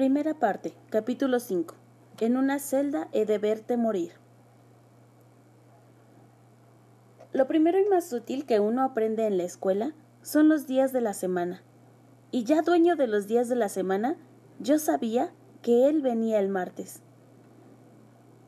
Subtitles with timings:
[0.00, 1.74] Primera parte, capítulo 5.
[2.20, 4.12] En una celda he de verte morir.
[7.34, 9.92] Lo primero y más útil que uno aprende en la escuela
[10.22, 11.62] son los días de la semana.
[12.30, 14.16] Y ya dueño de los días de la semana,
[14.58, 17.02] yo sabía que él venía el martes.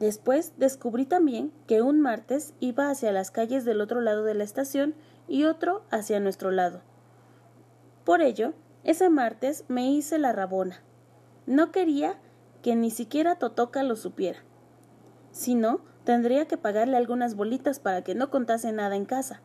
[0.01, 4.45] Después descubrí también que un martes iba hacia las calles del otro lado de la
[4.45, 4.95] estación
[5.29, 6.81] y otro hacia nuestro lado.
[8.05, 10.83] Por ello, ese martes me hice la rabona.
[11.47, 12.19] No quería
[12.63, 14.39] que ni siquiera Totoca lo supiera.
[15.33, 19.41] Si no, tendría que pagarle algunas bolitas para que no contase nada en casa.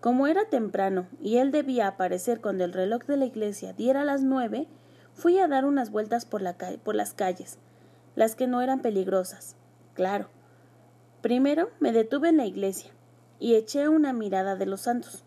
[0.00, 4.22] Como era temprano y él debía aparecer cuando el reloj de la iglesia diera las
[4.22, 4.68] nueve,
[5.14, 6.42] fui a dar unas vueltas por,
[6.82, 7.58] por las calles,
[8.14, 9.56] las que no eran peligrosas.
[9.94, 10.28] Claro.
[11.22, 12.90] Primero me detuve en la iglesia
[13.40, 15.24] y eché una mirada de los santos.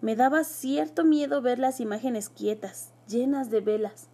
[0.00, 4.09] Me daba cierto miedo ver las imágenes quietas, llenas de velas.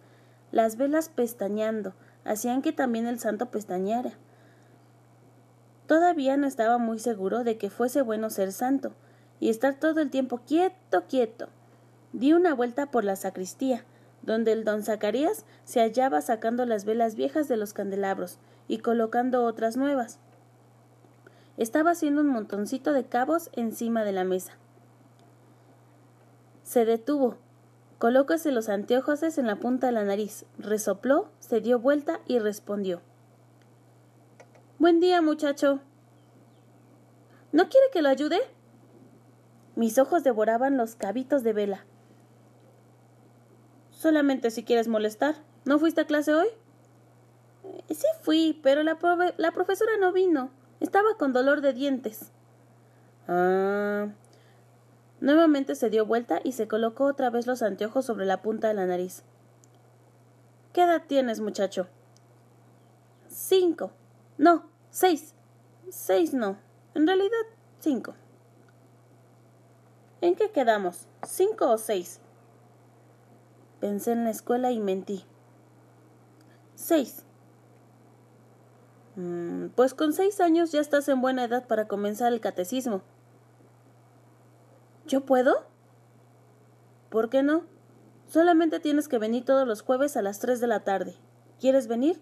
[0.51, 1.93] Las velas pestañeando
[2.23, 4.13] hacían que también el santo pestañeara.
[5.87, 8.93] Todavía no estaba muy seguro de que fuese bueno ser santo
[9.39, 11.47] y estar todo el tiempo quieto, quieto.
[12.13, 13.83] Di una vuelta por la sacristía,
[14.21, 19.43] donde el don Zacarías se hallaba sacando las velas viejas de los candelabros y colocando
[19.45, 20.19] otras nuevas.
[21.55, 24.53] Estaba haciendo un montoncito de cabos encima de la mesa.
[26.63, 27.37] Se detuvo.
[27.97, 30.45] Colócase los anteojos en la punta de la nariz.
[30.59, 33.01] Resopló, se dio vuelta y respondió.
[34.77, 35.79] Buen día, muchacho.
[37.51, 38.39] ¿No quiere que lo ayude?
[39.75, 41.85] Mis ojos devoraban los cabitos de vela.
[43.89, 45.35] Solamente si quieres molestar.
[45.65, 46.47] ¿No fuiste a clase hoy?
[47.63, 48.99] Eh, sí fui, pero la,
[49.37, 50.51] la profesora no vino.
[50.79, 52.31] Estaba con dolor de dientes.
[53.27, 54.09] Ah,
[55.19, 58.75] Nuevamente se dio vuelta y se colocó otra vez los anteojos sobre la punta de
[58.75, 59.23] la nariz.
[60.73, 61.87] ¿Qué edad tienes, muchacho?
[63.27, 63.91] Cinco.
[64.37, 65.33] No, seis.
[65.89, 66.57] Seis no.
[66.93, 67.45] En realidad,
[67.79, 68.13] cinco.
[70.21, 71.07] ¿En qué quedamos?
[71.23, 72.19] ¿Cinco o seis?
[73.79, 75.23] Pensé en la escuela y mentí.
[76.75, 77.23] Seis.
[79.15, 83.01] Mm, pues con seis años ya estás en buena edad para comenzar el catecismo.
[85.07, 85.65] ¿Yo puedo?
[87.09, 87.63] ¿Por qué no?
[88.27, 91.15] Solamente tienes que venir todos los jueves a las tres de la tarde.
[91.61, 92.19] ¿Quieres venir?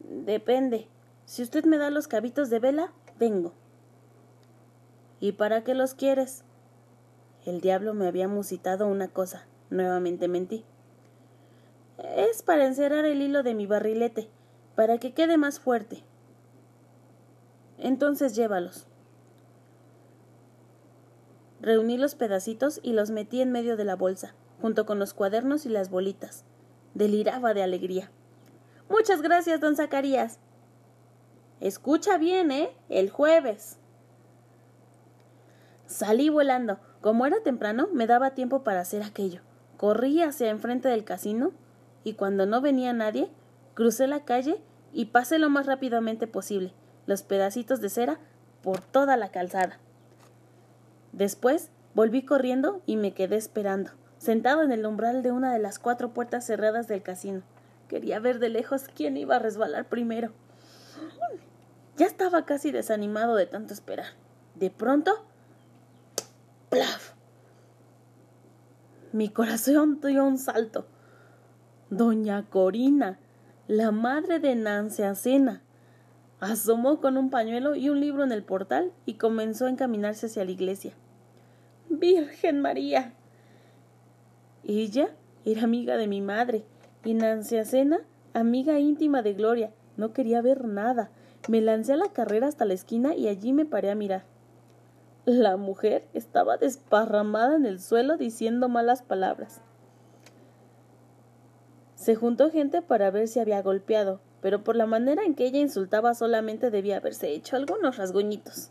[0.00, 0.88] Depende.
[1.26, 3.52] Si usted me da los cabitos de vela, vengo.
[5.20, 6.42] ¿Y para qué los quieres?
[7.44, 9.46] El diablo me había musitado una cosa.
[9.68, 10.64] Nuevamente mentí.
[12.16, 14.30] Es para encerrar el hilo de mi barrilete,
[14.74, 16.02] para que quede más fuerte.
[17.76, 18.86] Entonces llévalos.
[21.62, 25.64] Reuní los pedacitos y los metí en medio de la bolsa, junto con los cuadernos
[25.64, 26.44] y las bolitas.
[26.94, 28.10] Deliraba de alegría.
[28.90, 30.40] Muchas gracias, don Zacarías.
[31.60, 32.74] Escucha bien, ¿eh?
[32.88, 33.78] El jueves.
[35.86, 36.80] Salí volando.
[37.00, 39.40] Como era temprano, me daba tiempo para hacer aquello.
[39.76, 41.52] Corrí hacia enfrente del casino
[42.02, 43.30] y cuando no venía nadie,
[43.74, 44.60] crucé la calle
[44.92, 46.72] y pasé lo más rápidamente posible,
[47.06, 48.18] los pedacitos de cera,
[48.62, 49.78] por toda la calzada.
[51.12, 55.78] Después volví corriendo y me quedé esperando, sentado en el umbral de una de las
[55.78, 57.42] cuatro puertas cerradas del casino.
[57.88, 60.32] Quería ver de lejos quién iba a resbalar primero.
[61.96, 64.06] Ya estaba casi desanimado de tanto esperar.
[64.54, 65.12] De pronto.
[66.70, 67.12] ¡Plaf!
[69.12, 70.86] Mi corazón dio un salto.
[71.90, 73.18] Doña Corina,
[73.68, 75.60] la madre de Nancy Acena,
[76.42, 80.44] asomó con un pañuelo y un libro en el portal y comenzó a encaminarse hacia
[80.44, 80.92] la iglesia.
[81.88, 83.14] Virgen María.
[84.64, 85.10] Ella
[85.44, 86.64] era amiga de mi madre
[87.04, 88.00] y Nancy Acena,
[88.34, 89.72] amiga íntima de Gloria.
[89.96, 91.10] No quería ver nada.
[91.48, 94.24] Me lancé a la carrera hasta la esquina y allí me paré a mirar.
[95.24, 99.60] La mujer estaba desparramada en el suelo diciendo malas palabras.
[101.94, 105.60] Se juntó gente para ver si había golpeado, pero por la manera en que ella
[105.60, 108.70] insultaba solamente debía haberse hecho algunos rasguñitos.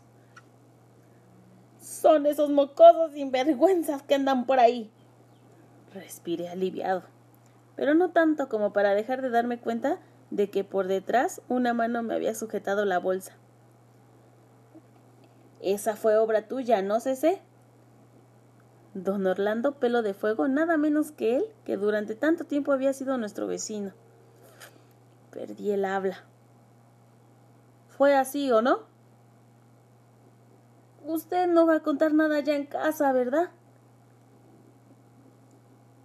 [1.80, 4.90] Son esos mocosos sinvergüenzas que andan por ahí.
[5.94, 7.02] Respiré aliviado,
[7.74, 9.98] pero no tanto como para dejar de darme cuenta
[10.30, 13.32] de que por detrás una mano me había sujetado la bolsa.
[15.60, 17.40] Esa fue obra tuya, ¿no, sé.
[18.94, 23.16] Don Orlando Pelo de Fuego, nada menos que él, que durante tanto tiempo había sido
[23.16, 23.92] nuestro vecino.
[25.32, 26.24] Perdí el habla.
[27.88, 28.80] ¿Fue así o no?
[31.04, 33.50] Usted no va a contar nada ya en casa, ¿verdad?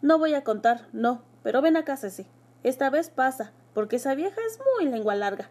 [0.02, 2.26] No voy a contar, no, pero ven acá, sí.
[2.64, 5.50] Esta vez pasa, porque esa vieja es muy lengua larga.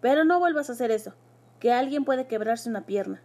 [0.00, 1.14] Pero no vuelvas a hacer eso,
[1.60, 3.22] que alguien puede quebrarse una pierna.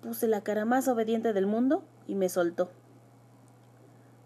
[0.00, 2.70] Puse la cara más obediente del mundo y me soltó.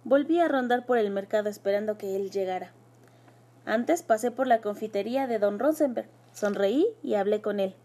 [0.09, 2.73] Volví a rondar por el mercado esperando que él llegara.
[3.67, 7.77] Antes pasé por la confitería de don Rosenberg, sonreí y hablé con él.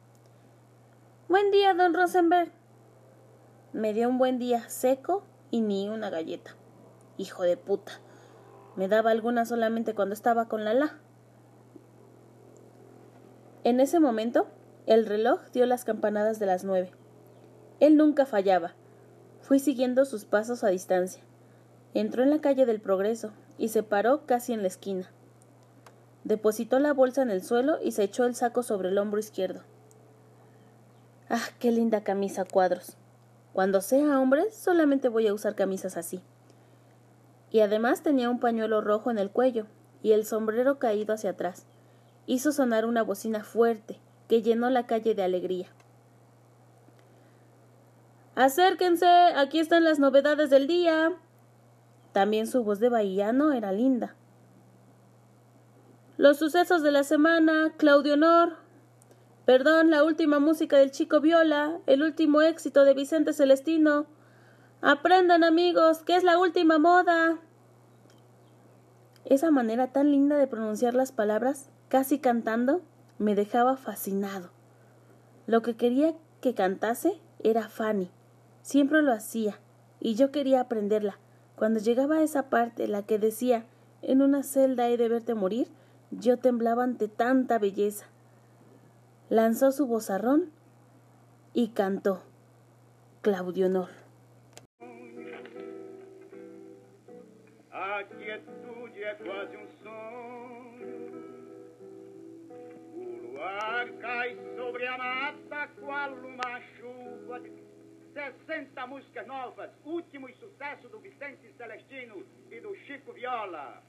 [1.27, 2.49] Buen día, don Rosenberg.
[3.73, 6.55] Me dio un buen día seco y ni una galleta.
[7.17, 7.91] Hijo de puta.
[8.77, 10.97] Me daba alguna solamente cuando estaba con Lala.
[13.65, 14.47] En ese momento,
[14.85, 16.93] el reloj dio las campanadas de las nueve.
[17.81, 18.75] Él nunca fallaba.
[19.41, 21.21] Fui siguiendo sus pasos a distancia.
[21.93, 25.11] Entró en la calle del Progreso y se paró casi en la esquina.
[26.23, 29.61] Depositó la bolsa en el suelo y se echó el saco sobre el hombro izquierdo.
[31.29, 32.97] Ah, qué linda camisa cuadros.
[33.53, 36.21] Cuando sea hombre, solamente voy a usar camisas así
[37.53, 39.67] y además tenía un pañuelo rojo en el cuello
[40.01, 41.67] y el sombrero caído hacia atrás.
[42.25, 45.67] Hizo sonar una bocina fuerte que llenó la calle de alegría.
[48.33, 51.13] Acérquense, aquí están las novedades del día.
[52.13, 54.15] También su voz de bahiano era linda.
[56.15, 58.53] Los sucesos de la semana, Claudio Honor.
[59.45, 64.07] Perdón, la última música del chico Viola, el último éxito de Vicente Celestino,
[64.85, 67.39] Aprendan amigos, que es la última moda.
[69.23, 72.81] Esa manera tan linda de pronunciar las palabras, casi cantando,
[73.17, 74.49] me dejaba fascinado.
[75.47, 78.11] Lo que quería que cantase era Fanny.
[78.61, 79.57] Siempre lo hacía,
[80.01, 81.17] y yo quería aprenderla.
[81.55, 83.65] Cuando llegaba a esa parte, la que decía,
[84.01, 85.67] en una celda he de verte morir,
[86.11, 88.07] yo temblaba ante tanta belleza.
[89.29, 90.51] Lanzó su vozarrón
[91.53, 92.21] y cantó.
[93.21, 93.89] Claudio Honor.
[98.23, 100.53] quietude é quase um sonho.
[104.55, 106.15] Sobre a mata qual
[108.13, 113.81] 60 músicas novas, últimos sucessos do Vicente Celestino e do Chico Viola.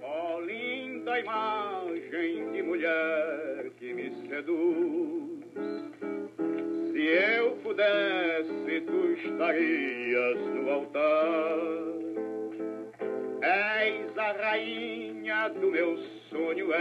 [0.00, 5.42] Ó oh, linda imagem de mulher que me seduz
[6.92, 11.58] se eu pudesse, tu estarias no altar.
[13.42, 15.98] És a rainha do meu
[16.30, 16.72] sonho,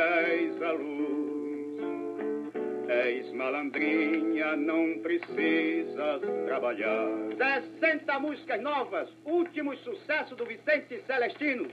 [3.42, 7.08] malandrinha, não precisas trabalhar.
[7.80, 11.68] 60 músicas novas, último sucesso do Vicente Celestino.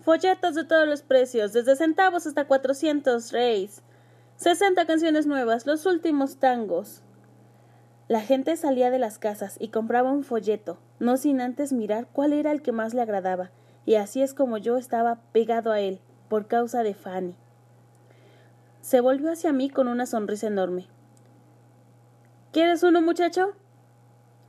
[0.00, 3.82] Folletos de todos los precios, desde centavos hasta 400 reis.
[4.36, 7.02] 60 canciones nuevas, los últimos tangos.
[8.06, 12.32] La gente salía de las casas y compraba un folleto, no sin antes mirar cuál
[12.32, 13.50] era el que más le agradaba,
[13.84, 17.34] y así es como yo estaba pegado a él, por causa de Fanny.
[18.88, 20.86] Se volvió hacia mí con una sonrisa enorme.
[22.52, 23.52] ¿Quieres uno, muchacho?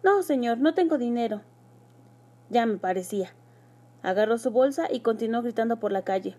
[0.01, 1.41] No, señor, no tengo dinero.
[2.49, 3.33] Ya me parecía.
[4.01, 6.37] Agarró su bolsa y continuó gritando por la calle.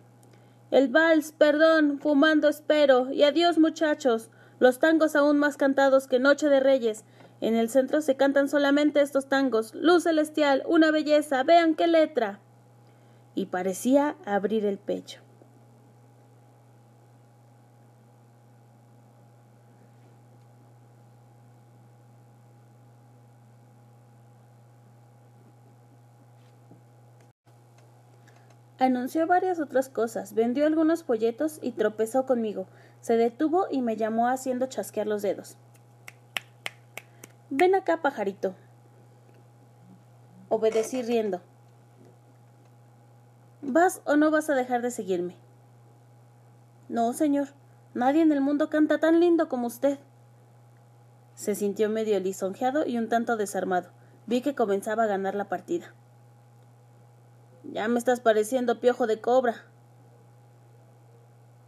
[0.70, 4.30] El vals, perdón, fumando espero, y adiós muchachos.
[4.60, 7.04] Los tangos aún más cantados que Noche de Reyes.
[7.42, 9.74] En el centro se cantan solamente estos tangos.
[9.74, 12.40] Luz celestial, una belleza, vean qué letra.
[13.34, 15.20] Y parecía abrir el pecho.
[28.80, 32.66] Anunció varias otras cosas, vendió algunos folletos y tropezó conmigo.
[33.02, 35.58] Se detuvo y me llamó haciendo chasquear los dedos.
[37.50, 38.54] Ven acá, pajarito.
[40.48, 41.42] Obedecí riendo.
[43.60, 45.36] ¿Vas o no vas a dejar de seguirme?
[46.88, 47.48] No, señor.
[47.92, 49.98] Nadie en el mundo canta tan lindo como usted.
[51.34, 53.90] Se sintió medio lisonjeado y un tanto desarmado.
[54.24, 55.92] Vi que comenzaba a ganar la partida.
[57.72, 59.64] Ya me estás pareciendo piojo de cobra.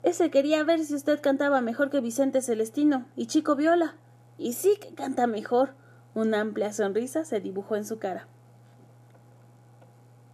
[0.03, 3.95] Ese quería ver si usted cantaba mejor que Vicente Celestino y Chico Viola.
[4.37, 5.75] Y sí que canta mejor.
[6.15, 8.27] Una amplia sonrisa se dibujó en su cara.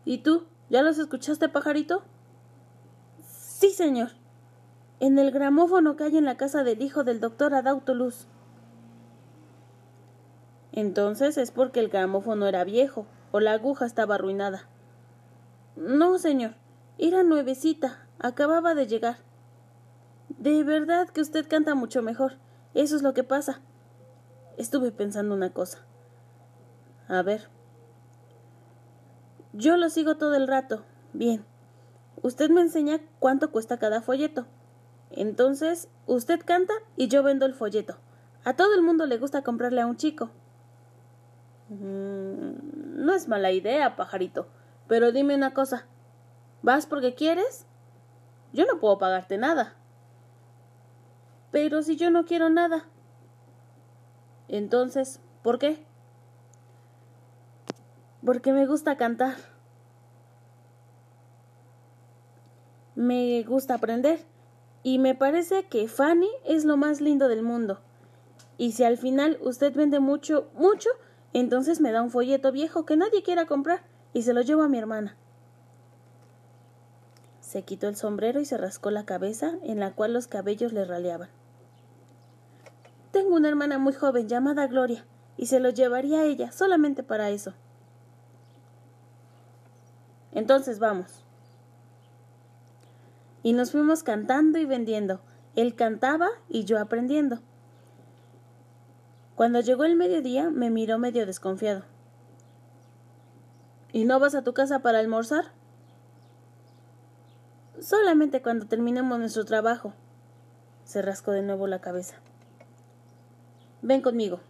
[0.07, 0.47] ¿Y tú?
[0.71, 2.03] ¿Ya los escuchaste, pajarito?
[3.27, 4.13] Sí, señor.
[5.01, 8.27] En el gramófono que hay en la casa del hijo del doctor Adauto Luz.
[10.73, 14.67] Entonces es porque el gramófono era viejo o la aguja estaba arruinada.
[15.79, 16.55] No, señor.
[16.99, 18.05] Era nuevecita.
[18.19, 19.19] Acababa de llegar.
[20.29, 22.33] De verdad que usted canta mucho mejor.
[22.75, 23.61] Eso es lo que pasa.
[24.57, 25.87] Estuve pensando una cosa.
[27.07, 27.49] A ver.
[29.53, 30.85] Yo lo sigo todo el rato.
[31.13, 31.45] Bien.
[32.23, 34.47] Usted me enseña cuánto cuesta cada folleto.
[35.13, 37.99] Entonces, usted canta y yo vendo el folleto.
[38.43, 40.31] A todo el mundo le gusta comprarle a un chico.
[41.69, 44.49] Mm, no es mala idea, pajarito.
[44.89, 45.87] Pero dime una cosa.
[46.63, 47.67] ¿Vas porque quieres?
[48.53, 49.77] Yo no puedo pagarte nada.
[51.51, 52.87] Pero si yo no quiero nada.
[54.49, 55.85] Entonces, ¿por qué?
[58.25, 59.37] Porque me gusta cantar.
[62.95, 64.25] Me gusta aprender.
[64.83, 67.81] Y me parece que Fanny es lo más lindo del mundo.
[68.57, 70.89] Y si al final usted vende mucho, mucho,
[71.33, 74.69] entonces me da un folleto viejo que nadie quiera comprar y se lo llevo a
[74.69, 75.17] mi hermana.
[77.41, 80.85] Se quitó el sombrero y se rascó la cabeza, en la cual los cabellos le
[80.85, 81.31] raleaban.
[83.11, 87.31] Tengo una hermana muy joven llamada Gloria, y se lo llevaría a ella solamente para
[87.31, 87.55] eso.
[90.33, 91.25] Entonces vamos.
[93.43, 95.21] Y nos fuimos cantando y vendiendo.
[95.57, 97.39] Él cantaba y yo aprendiendo.
[99.37, 101.85] Cuando llegó el mediodía me miró medio desconfiado.
[103.93, 105.47] ¿Y no vas a tu casa para almorzar?
[107.81, 109.95] Solamente cuando terminemos nuestro trabajo.
[110.85, 112.17] Se rascó de nuevo la cabeza.
[113.83, 114.41] Ven conmigo.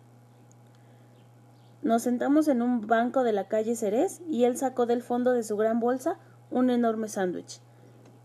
[1.82, 5.44] Nos sentamos en un banco de la calle Cerez y él sacó del fondo de
[5.44, 6.18] su gran bolsa
[6.50, 7.60] un enorme sándwich.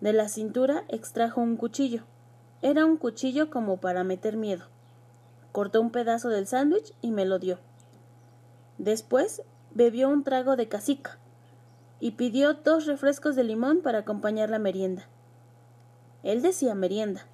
[0.02, 2.04] De la cintura extrajo un cuchillo.
[2.62, 4.66] Era un cuchillo como para meter miedo.
[5.52, 7.60] Cortó un pedazo del sándwich y me lo dio.
[8.78, 9.44] Después
[9.74, 11.20] bebió un trago de casica
[12.00, 15.08] y pidió dos refrescos de limón para acompañar la merienda.
[16.22, 17.26] Él decía merienda.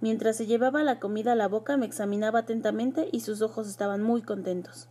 [0.00, 4.02] Mientras se llevaba la comida a la boca me examinaba atentamente y sus ojos estaban
[4.02, 4.88] muy contentos.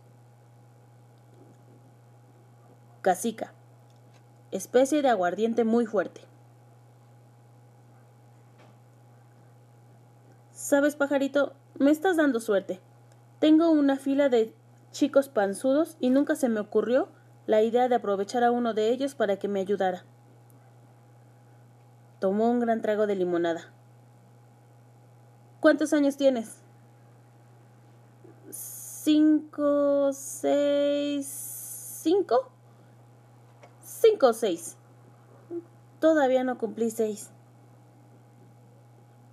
[3.02, 3.52] Casica.
[4.52, 6.20] Especie de aguardiente muy fuerte.
[10.52, 12.80] Sabes, pajarito, me estás dando suerte.
[13.40, 14.54] Tengo una fila de
[14.90, 17.08] chicos panzudos y nunca se me ocurrió
[17.46, 20.04] la idea de aprovechar a uno de ellos para que me ayudara.
[22.18, 23.72] Tomó un gran trago de limonada.
[25.60, 26.62] ¿Cuántos años tienes?
[28.50, 31.26] Cinco, seis,
[32.02, 32.50] cinco.
[33.82, 34.76] Cinco o seis.
[35.98, 37.30] Todavía no cumplí seis.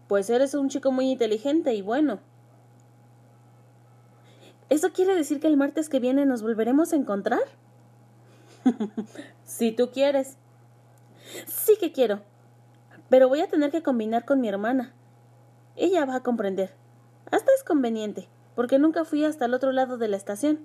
[0.08, 2.20] Pues eres un chico muy inteligente y bueno.
[4.70, 7.42] ¿Eso quiere decir que el martes que viene nos volveremos a encontrar?
[9.46, 10.38] si tú quieres.
[11.46, 12.22] Sí que quiero.
[13.10, 14.94] Pero voy a tener que combinar con mi hermana.
[15.76, 16.74] Ella va a comprender.
[17.32, 20.60] Hasta es conveniente, porque nunca fui hasta el otro lado de la estación.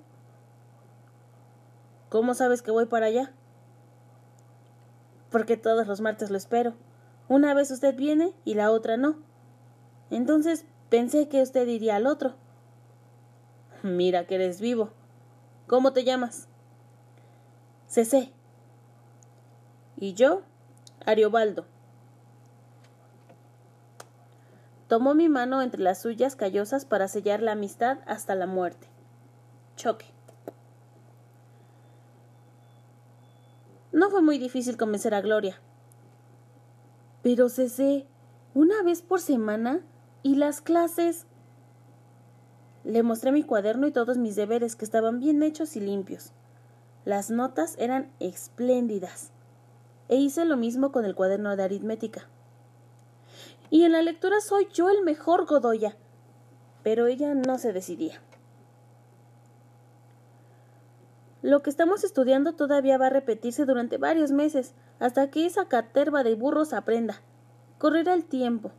[2.09, 3.33] ¿Cómo sabes que voy para allá?
[5.31, 6.75] Porque todos los martes lo espero.
[7.29, 9.17] Una vez usted viene y la otra no.
[10.11, 12.35] Entonces pensé que usted iría al otro.
[13.83, 14.91] Mira que eres vivo.
[15.67, 16.49] ¿Cómo te llamas?
[17.89, 18.33] Cecé.
[19.97, 20.43] Y yo,
[21.05, 21.67] Ariobaldo.
[24.89, 28.89] Tomó mi mano entre las suyas callosas para sellar la amistad hasta la muerte.
[29.77, 30.07] Choque.
[33.91, 35.61] No fue muy difícil convencer a Gloria.
[37.23, 38.07] Pero Cecé,
[38.55, 39.81] una vez por semana
[40.23, 41.27] y las clases.
[42.85, 46.33] Le mostré mi cuaderno y todos mis deberes que estaban bien hechos y limpios.
[47.05, 49.31] Las notas eran espléndidas.
[50.09, 52.29] E hice lo mismo con el cuaderno de aritmética.
[53.71, 55.97] Y en la lectura soy yo el mejor Godoya.
[56.83, 58.21] Pero ella no se decidía.
[61.41, 66.23] Lo que estamos estudiando todavía va a repetirse durante varios meses, hasta que esa caterva
[66.23, 67.21] de burros aprenda.
[67.79, 68.71] Correrá el tiempo.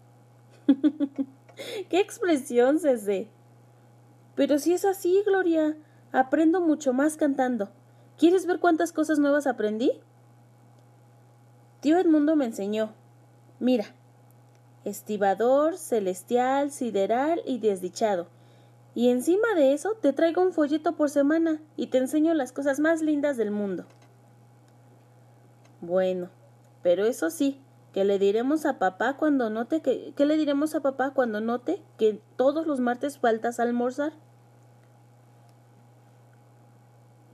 [1.89, 3.25] ¡Qué expresión, César!
[4.35, 5.75] Pero si es así, Gloria,
[6.11, 7.69] aprendo mucho más cantando.
[8.17, 9.91] ¿Quieres ver cuántas cosas nuevas aprendí?
[11.81, 12.93] Tío Edmundo me enseñó.
[13.59, 13.85] Mira,
[14.85, 18.27] estibador, celestial, sideral y desdichado.
[18.95, 22.79] Y encima de eso te traigo un folleto por semana y te enseño las cosas
[22.79, 23.85] más lindas del mundo.
[25.81, 26.29] Bueno,
[26.83, 27.59] pero eso sí,
[27.93, 31.81] que le diremos a papá cuando note que, ¿qué le diremos a papá cuando note
[31.97, 34.13] que todos los martes faltas a almorzar.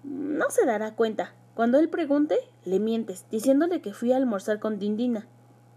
[0.03, 1.33] No se dará cuenta.
[1.55, 5.27] Cuando él pregunte, le mientes, diciéndole que fui a almorzar con Dindina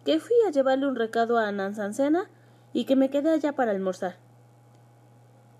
[0.05, 2.29] que fui a llevarle un recado a Nansancena
[2.73, 4.17] y que me quedé allá para almorzar.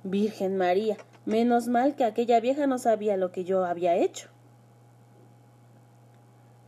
[0.03, 4.29] Virgen María, menos mal que aquella vieja no sabía lo que yo había hecho.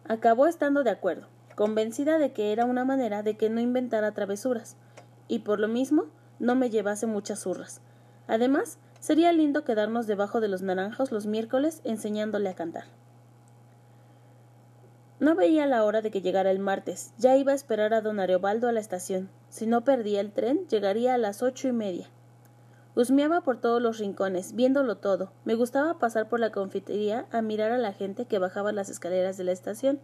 [0.06, 4.76] Acabó estando de acuerdo, convencida de que era una manera de que no inventara travesuras,
[5.28, 6.06] y por lo mismo
[6.38, 7.80] no me llevase muchas zurras.
[8.26, 12.84] Además, sería lindo quedarnos debajo de los naranjos los miércoles enseñándole a cantar.
[15.20, 17.14] No veía la hora de que llegara el martes.
[17.18, 19.30] Ya iba a esperar a don Ariobaldo a la estación.
[19.49, 22.08] Si no perdía el tren, llegaría a las ocho y media.
[22.96, 25.32] Husmeaba por todos los rincones, viéndolo todo.
[25.44, 29.37] Me gustaba pasar por la confitería a mirar a la gente que bajaba las escaleras
[29.37, 30.00] de la estación.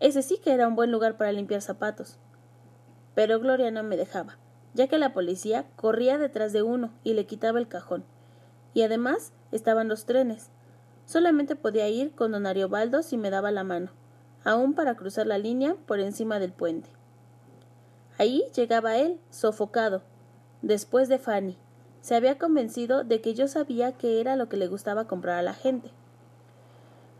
[0.00, 2.18] Ese sí que era un buen lugar para limpiar zapatos.
[3.14, 4.38] Pero Gloria no me dejaba,
[4.74, 8.04] ya que la policía corría detrás de uno y le quitaba el cajón.
[8.72, 10.50] Y además estaban los trenes.
[11.04, 13.90] Solamente podía ir con don Ariobaldo si me daba la mano,
[14.44, 16.88] aún para cruzar la línea por encima del puente.
[18.16, 20.02] Ahí llegaba él, sofocado,
[20.62, 21.58] después de Fanny.
[22.00, 25.42] Se había convencido de que yo sabía qué era lo que le gustaba comprar a
[25.42, 25.90] la gente.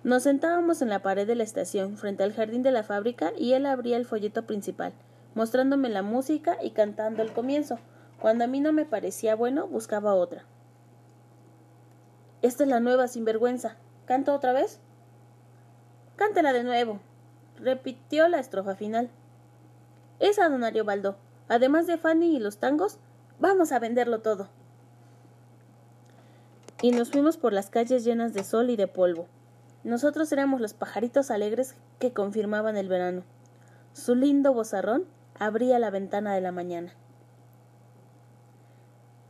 [0.02, 3.52] Nos sentábamos en la pared de la estación, frente al jardín de la fábrica, y
[3.52, 4.94] él abría el folleto principal,
[5.34, 7.78] mostrándome la música y cantando el comienzo.
[8.18, 10.44] Cuando a mí no me parecía bueno, buscaba otra.
[12.40, 13.76] Esta es la nueva sinvergüenza.
[14.06, 14.80] ¿Canto otra vez?
[16.16, 17.00] Cántela de nuevo.
[17.56, 19.10] Repitió la estrofa final.
[20.18, 21.16] Esa, don Ariobaldo.
[21.48, 22.98] Además de Fanny y los tangos,
[23.38, 24.48] vamos a venderlo todo.
[26.80, 29.28] Y nos fuimos por las calles llenas de sol y de polvo.
[29.82, 33.22] Nosotros éramos los pajaritos alegres que confirmaban el verano.
[33.92, 35.06] Su lindo bozarrón
[35.38, 36.92] abría la ventana de la mañana.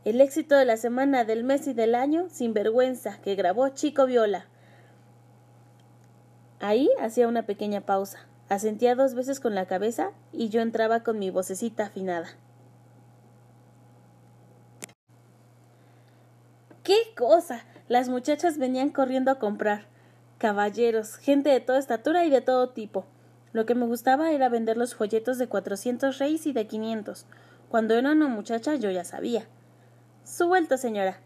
[0.03, 4.07] El éxito de la semana, del mes y del año, sin vergüenza, que grabó Chico
[4.07, 4.47] Viola.
[6.59, 11.17] Ahí hacía una pequeña pausa, asentía dos veces con la cabeza y yo entraba con
[11.17, 12.27] mi vocecita afinada.
[16.83, 17.63] ¡Qué cosa!
[17.87, 19.90] Las muchachas venían corriendo a comprar.
[20.41, 23.05] Caballeros, gente de toda estatura y de todo tipo.
[23.53, 27.27] Lo que me gustaba era vender los folletos de cuatrocientos reis y de quinientos.
[27.69, 29.45] Cuando era una muchacha yo ya sabía.
[30.23, 31.19] Suelto, señora.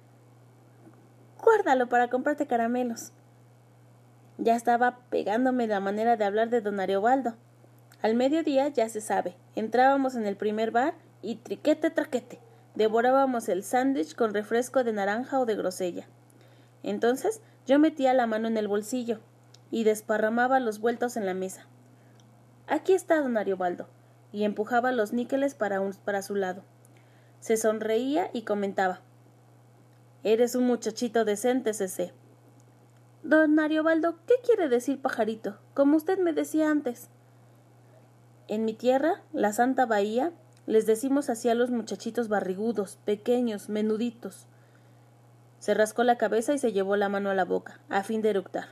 [1.42, 3.14] Guárdalo para comprarte caramelos.
[4.38, 7.36] Ya estaba pegándome la manera de hablar de don Ariobaldo.
[8.02, 12.42] Al mediodía, ya se sabe, entrábamos en el primer bar y triquete traquete.
[12.76, 16.06] Devorábamos el sándwich con refresco de naranja o de grosella.
[16.84, 19.20] Entonces yo metía la mano en el bolsillo
[19.72, 21.66] y desparramaba los vueltos en la mesa.
[22.68, 23.88] Aquí está don Ariobaldo,
[24.32, 26.64] y empujaba los níqueles para, un, para su lado.
[27.40, 29.02] Se sonreía y comentaba
[30.24, 32.12] Eres un muchachito decente, Cece.
[33.22, 35.60] Don Ariobaldo, ¿qué quiere decir pajarito?
[35.76, 37.10] Como usted me decía antes.
[38.48, 40.32] En mi tierra, la Santa Bahía,
[40.66, 44.48] les decimos así a los muchachitos barrigudos, pequeños, menuditos.
[45.66, 48.30] Se rascó la cabeza y se llevó la mano a la boca, a fin de
[48.30, 48.68] eructar.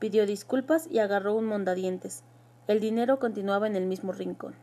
[0.00, 2.24] Pidió disculpas y agarró un mondadientes.
[2.66, 4.56] El dinero continuaba en el mismo rincón.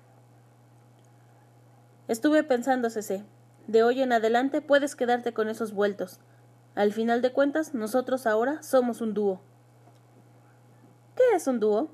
[2.10, 3.24] Estuve pensando, Cece.
[3.68, 6.20] De hoy en adelante puedes quedarte con esos vueltos.
[6.76, 9.40] Al final de cuentas, nosotros ahora somos un dúo.
[11.16, 11.90] ¿Qué es un dúo?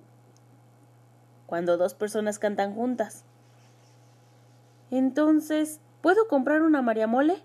[1.45, 3.25] Cuando dos personas cantan juntas.
[4.89, 7.43] Entonces, ¿puedo comprar una mariamole?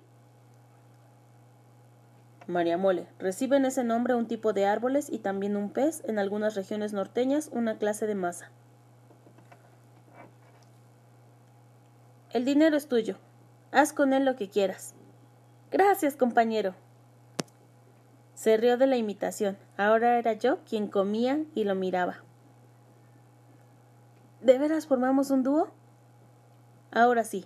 [2.50, 3.06] Mariamole.
[3.18, 7.48] Reciben ese nombre un tipo de árboles y también un pez, en algunas regiones norteñas
[7.52, 8.50] una clase de masa.
[12.32, 13.16] El dinero es tuyo.
[13.72, 14.94] Haz con él lo que quieras.
[15.70, 16.74] Gracias, compañero.
[18.34, 19.58] Se rió de la imitación.
[19.76, 22.18] Ahora era yo quien comía y lo miraba.
[24.40, 25.68] ¿De veras formamos un dúo?
[26.90, 27.44] Ahora sí.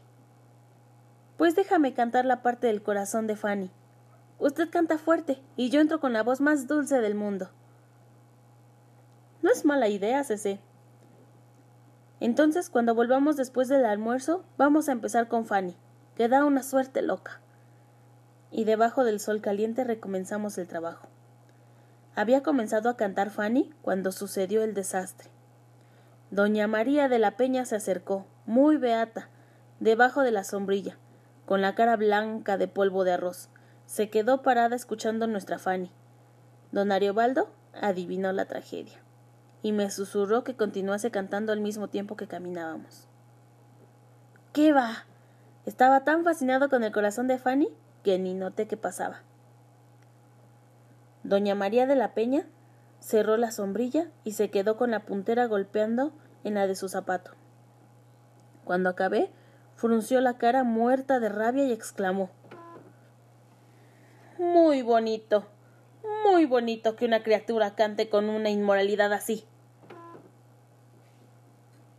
[1.36, 3.70] Pues déjame cantar la parte del corazón de Fanny.
[4.38, 7.50] Usted canta fuerte y yo entro con la voz más dulce del mundo.
[9.42, 10.60] No es mala idea, Cece.
[12.20, 15.76] Entonces, cuando volvamos después del almuerzo, vamos a empezar con Fanny,
[16.16, 17.40] que da una suerte loca.
[18.50, 21.08] Y debajo del sol caliente recomenzamos el trabajo.
[22.14, 25.30] Había comenzado a cantar Fanny cuando sucedió el desastre.
[26.30, 29.28] Doña María de la Peña se acercó, muy beata,
[29.80, 30.96] debajo de la sombrilla,
[31.44, 33.50] con la cara blanca de polvo de arroz.
[33.86, 35.90] Se quedó parada escuchando nuestra Fanny.
[36.72, 39.00] Don Ariobaldo adivinó la tragedia
[39.62, 43.08] y me susurró que continuase cantando al mismo tiempo que caminábamos.
[44.52, 45.06] ¿Qué va?
[45.66, 47.68] Estaba tan fascinado con el corazón de Fanny
[48.02, 49.22] que ni noté qué pasaba.
[51.22, 52.46] Doña María de la Peña
[53.00, 56.12] cerró la sombrilla y se quedó con la puntera golpeando
[56.44, 57.32] en la de su zapato.
[58.64, 59.30] Cuando acabé,
[59.76, 62.30] frunció la cara muerta de rabia y exclamó
[64.38, 65.46] Muy bonito,
[66.24, 69.44] muy bonito que una criatura cante con una inmoralidad así.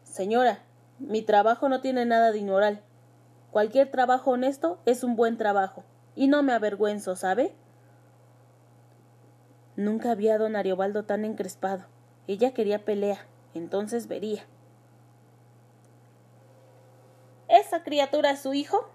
[0.03, 0.59] Señora,
[0.99, 2.81] mi trabajo no tiene nada de inmoral.
[3.51, 7.55] Cualquier trabajo honesto es un buen trabajo, y no me avergüenzo, ¿sabe?
[9.77, 11.85] Nunca había a don Ariobaldo tan encrespado.
[12.27, 14.45] Ella quería pelea, entonces vería.
[17.47, 18.89] ¿Esa criatura es su hijo?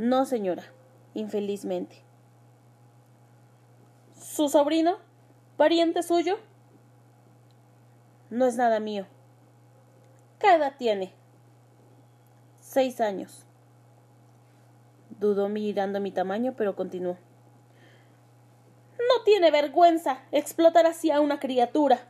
[0.00, 0.62] No, señora,
[1.12, 2.02] infelizmente.
[4.18, 4.96] ¿Su sobrino?
[5.58, 6.38] ¿Pariente suyo?
[8.30, 9.04] No es nada mío.
[10.38, 11.12] ¿Qué edad tiene?
[12.60, 13.44] Seis años.
[15.18, 17.18] Dudó mirando mi tamaño, pero continuó.
[18.96, 22.08] No tiene vergüenza explotar así a una criatura.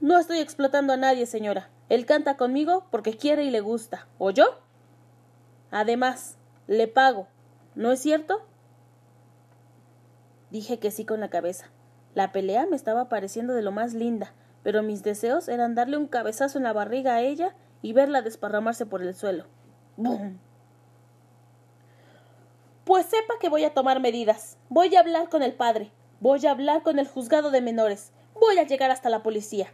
[0.00, 1.68] No estoy explotando a nadie, señora.
[1.90, 4.08] Él canta conmigo porque quiere y le gusta.
[4.16, 4.69] ¿O yo?
[5.70, 7.28] Además, le pago.
[7.74, 8.42] ¿No es cierto?
[10.50, 11.70] Dije que sí con la cabeza.
[12.14, 16.08] La pelea me estaba pareciendo de lo más linda, pero mis deseos eran darle un
[16.08, 19.46] cabezazo en la barriga a ella y verla desparramarse por el suelo.
[19.96, 20.38] ¡Bum!
[22.84, 24.58] Pues sepa que voy a tomar medidas.
[24.68, 25.92] Voy a hablar con el padre.
[26.18, 28.12] Voy a hablar con el juzgado de menores.
[28.34, 29.68] Voy a llegar hasta la policía.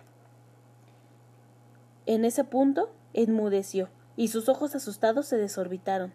[2.04, 6.12] En ese punto enmudeció y sus ojos asustados se desorbitaron.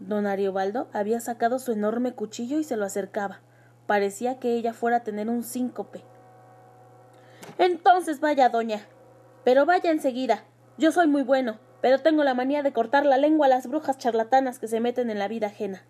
[0.00, 3.40] Don Ariobaldo había sacado su enorme cuchillo y se lo acercaba.
[3.86, 6.04] Parecía que ella fuera a tener un síncope.
[7.58, 8.86] Entonces vaya, doña.
[9.44, 10.44] Pero vaya enseguida.
[10.76, 13.98] Yo soy muy bueno, pero tengo la manía de cortar la lengua a las brujas
[13.98, 15.82] charlatanas que se meten en la vida ajena.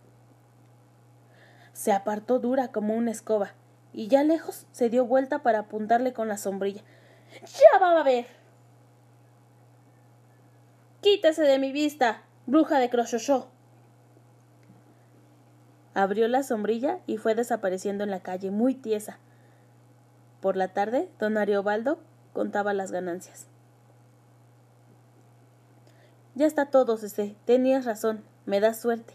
[1.73, 3.53] Se apartó dura como una escoba,
[3.93, 6.83] y ya lejos se dio vuelta para apuntarle con la sombrilla.
[7.43, 8.38] Ya va a ver.
[11.11, 13.49] Quítese de mi vista, bruja de Crochochó.
[15.94, 19.18] Abrió la sombrilla y fue desapareciendo en la calle, muy tiesa.
[20.42, 21.99] Por la tarde, don Ariobaldo
[22.35, 23.47] contaba las ganancias.
[26.35, 27.37] Ya está todo, Cece.
[27.47, 28.23] Tenías razón.
[28.44, 29.14] Me da suerte.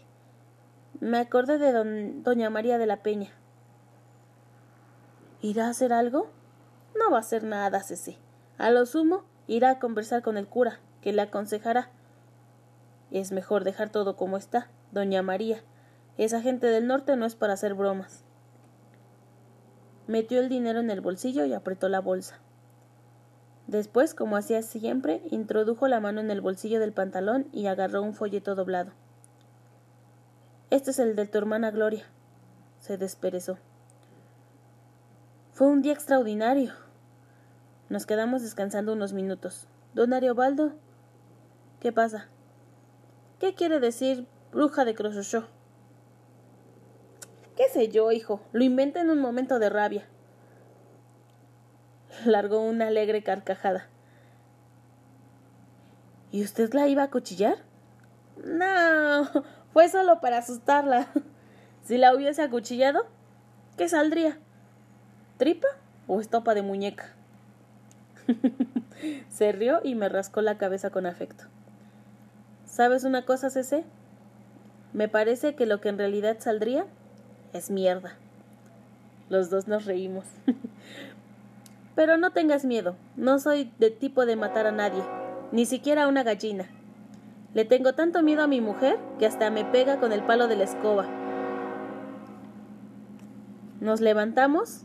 [0.98, 3.30] Me acordé de don, doña María de la Peña.
[5.42, 6.28] ¿Irá a hacer algo?
[6.98, 8.18] No va a hacer nada, Cece.
[8.58, 11.90] A lo sumo, irá a conversar con el cura, que le aconsejará.
[13.10, 15.62] Es mejor dejar todo como está, doña María.
[16.16, 18.24] Esa gente del norte no es para hacer bromas.
[20.06, 22.40] Metió el dinero en el bolsillo y apretó la bolsa.
[23.66, 28.14] Después, como hacía siempre, introdujo la mano en el bolsillo del pantalón y agarró un
[28.14, 28.92] folleto doblado.
[30.70, 32.06] Este es el de tu hermana Gloria.
[32.78, 33.58] Se desperezó.
[35.52, 36.72] Fue un día extraordinario.
[37.90, 39.68] Nos quedamos descansando unos minutos.
[39.92, 40.72] Don Ariobaldo.
[41.84, 42.28] ¿Qué pasa?
[43.38, 45.48] ¿Qué quiere decir bruja de Crochochó?
[47.58, 48.40] ¿Qué sé yo, hijo?
[48.52, 50.06] Lo inventé en un momento de rabia.
[52.24, 53.90] Largó una alegre carcajada.
[56.32, 57.58] ¿Y usted la iba a cuchillar?
[58.42, 59.28] No,
[59.74, 61.08] fue solo para asustarla.
[61.82, 63.04] Si la hubiese acuchillado,
[63.76, 64.38] ¿qué saldría?
[65.36, 65.68] ¿Tripa
[66.06, 67.14] o estopa de muñeca?
[69.28, 71.44] Se rió y me rascó la cabeza con afecto.
[72.74, 73.84] ¿Sabes una cosa, Cece?
[74.92, 76.86] Me parece que lo que en realidad saldría
[77.52, 78.16] es mierda.
[79.28, 80.24] Los dos nos reímos.
[81.94, 85.04] Pero no tengas miedo, no soy de tipo de matar a nadie,
[85.52, 86.68] ni siquiera a una gallina.
[87.54, 90.56] Le tengo tanto miedo a mi mujer que hasta me pega con el palo de
[90.56, 91.06] la escoba.
[93.80, 94.80] Nos levantamos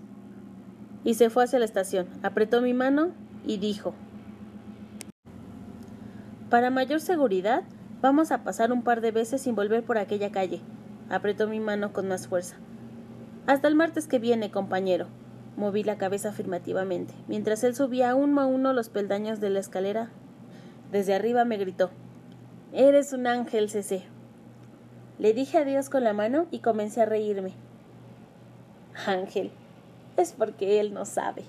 [1.03, 2.07] y se fue hacia la estación.
[2.21, 3.13] Apretó mi mano
[3.47, 3.95] y dijo,
[6.51, 7.63] Para mayor seguridad,
[8.01, 10.61] vamos a pasar un par de veces sin volver por aquella calle.
[11.09, 12.55] Apretó mi mano con más fuerza.
[13.47, 15.07] Hasta el martes que viene, compañero.
[15.57, 17.13] Moví la cabeza afirmativamente.
[17.27, 20.09] Mientras él subía uno a uno los peldaños de la escalera,
[20.91, 21.89] desde arriba me gritó
[22.71, 24.03] Eres un ángel, Cece.
[25.17, 27.53] Le dije adiós con la mano y comencé a reírme.
[29.07, 29.51] Ángel,
[30.17, 31.43] es porque él no sabe.